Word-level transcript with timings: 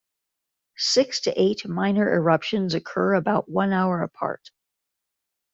Six 0.77 1.19
to 1.21 1.33
eight 1.39 1.67
minor 1.69 2.09
eruptions 2.11 2.73
occur 2.73 3.13
about 3.13 3.47
one 3.47 3.71
hour 3.71 4.01
apart. 4.01 4.49